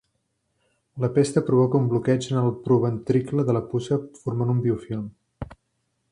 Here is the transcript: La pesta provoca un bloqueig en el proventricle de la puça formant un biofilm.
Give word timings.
La 1.03 1.09
pesta 1.17 1.43
provoca 1.49 1.81
un 1.81 1.85
bloqueig 1.91 2.29
en 2.31 2.39
el 2.41 2.49
proventricle 2.69 3.45
de 3.51 3.55
la 3.57 3.61
puça 3.75 3.99
formant 4.23 4.55
un 4.55 4.63
biofilm. 4.67 5.05